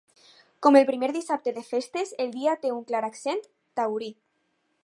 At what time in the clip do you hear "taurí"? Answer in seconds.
3.83-4.15